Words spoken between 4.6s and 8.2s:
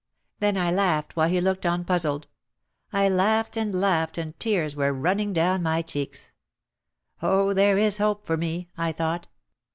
were running down my cheeks. "Oh, there is